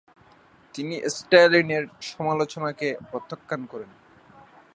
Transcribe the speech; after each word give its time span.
তিনি 0.75 0.95
স্ট্যালিনের 1.15 1.83
সমালোচনাকে 2.09 2.87
প্রত্যাখ্যান 3.11 3.61
করেন। 3.65 3.91